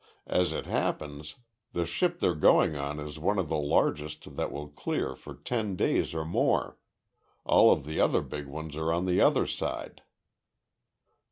As 0.25 0.51
it 0.51 0.65
happens, 0.65 1.35
the 1.73 1.85
ship 1.85 2.17
they're 2.19 2.33
going 2.33 2.75
on 2.75 2.99
is 2.99 3.19
one 3.19 3.37
of 3.37 3.49
the 3.49 3.59
largest 3.59 4.35
that 4.35 4.51
will 4.51 4.67
clear 4.67 5.15
for 5.15 5.35
ten 5.35 5.75
days 5.75 6.15
or 6.15 6.25
more. 6.25 6.79
All 7.45 7.71
of 7.71 7.85
the 7.85 7.99
other 8.01 8.21
big 8.23 8.47
ones 8.47 8.75
are 8.75 8.91
on 8.91 9.05
the 9.05 9.21
other 9.21 9.45
side." 9.45 10.01